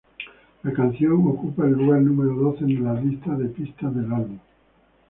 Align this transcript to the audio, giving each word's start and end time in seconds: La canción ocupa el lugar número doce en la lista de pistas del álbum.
La 0.63 0.73
canción 0.73 1.13
ocupa 1.27 1.63
el 1.63 1.73
lugar 1.73 2.01
número 2.01 2.33
doce 2.33 2.63
en 2.63 2.83
la 2.83 2.95
lista 2.99 3.35
de 3.37 3.49
pistas 3.49 3.93
del 3.93 4.11
álbum. 4.11 4.39